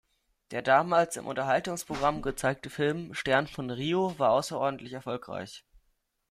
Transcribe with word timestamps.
Der 0.49 0.63
damals 0.63 1.15
im 1.15 1.27
Unterhaltungsprogramm 1.27 2.23
gezeigte 2.23 2.71
Film 2.71 3.13
"Stern 3.13 3.45
von 3.45 3.69
Rio" 3.69 4.17
war 4.17 4.31
außerordentlich 4.31 4.93
erfolgreich. 4.93 5.63